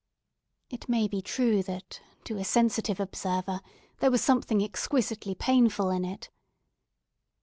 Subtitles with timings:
[0.71, 3.61] It may be true that, to a sensitive observer,
[3.99, 6.31] there was some thing exquisitely painful in it.